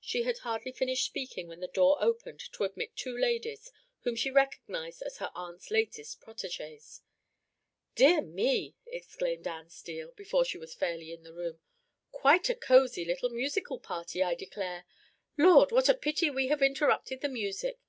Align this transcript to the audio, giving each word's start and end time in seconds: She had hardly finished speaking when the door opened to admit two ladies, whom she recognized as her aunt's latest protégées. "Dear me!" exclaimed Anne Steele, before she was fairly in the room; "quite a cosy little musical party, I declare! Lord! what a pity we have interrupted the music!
She 0.00 0.22
had 0.22 0.38
hardly 0.38 0.72
finished 0.72 1.04
speaking 1.04 1.46
when 1.46 1.60
the 1.60 1.66
door 1.68 1.98
opened 2.02 2.40
to 2.54 2.64
admit 2.64 2.96
two 2.96 3.14
ladies, 3.14 3.70
whom 4.04 4.16
she 4.16 4.30
recognized 4.30 5.02
as 5.02 5.18
her 5.18 5.30
aunt's 5.34 5.70
latest 5.70 6.18
protégées. 6.22 7.02
"Dear 7.94 8.22
me!" 8.22 8.74
exclaimed 8.86 9.46
Anne 9.46 9.68
Steele, 9.68 10.12
before 10.12 10.46
she 10.46 10.56
was 10.56 10.74
fairly 10.74 11.12
in 11.12 11.24
the 11.24 11.34
room; 11.34 11.60
"quite 12.10 12.48
a 12.48 12.54
cosy 12.54 13.04
little 13.04 13.28
musical 13.28 13.78
party, 13.78 14.22
I 14.22 14.34
declare! 14.34 14.86
Lord! 15.36 15.72
what 15.72 15.90
a 15.90 15.94
pity 15.94 16.30
we 16.30 16.46
have 16.46 16.62
interrupted 16.62 17.20
the 17.20 17.28
music! 17.28 17.80